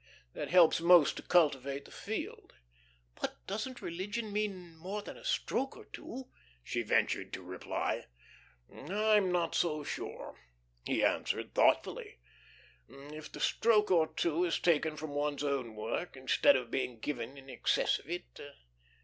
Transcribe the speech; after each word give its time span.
that 0.33 0.47
helps 0.49 0.81
most 0.81 1.15
to 1.15 1.21
cultivate 1.21 1.85
the 1.85 1.91
field." 1.91 2.53
"But 3.21 3.37
doesn't 3.45 3.83
religion 3.83 4.33
mean 4.33 4.75
more 4.75 5.03
than 5.03 5.15
a 5.15 5.23
stroke 5.23 5.77
or 5.77 5.85
two?" 5.85 6.27
she 6.63 6.81
ventured 6.81 7.31
to 7.33 7.43
reply. 7.43 8.07
"I'm 8.75 9.31
not 9.31 9.53
so 9.53 9.83
sure," 9.83 10.39
he 10.87 11.03
answered, 11.03 11.53
thoughtfully. 11.53 12.17
"If 12.89 13.31
the 13.31 13.39
stroke 13.39 13.91
or 13.91 14.07
two 14.11 14.43
is 14.43 14.59
taken 14.59 14.97
from 14.97 15.11
one's 15.11 15.43
own 15.43 15.75
work 15.75 16.17
instead 16.17 16.55
of 16.55 16.71
being 16.71 16.97
given 16.99 17.37
in 17.37 17.47
excess 17.47 17.99
of 17.99 18.09
it. 18.09 18.39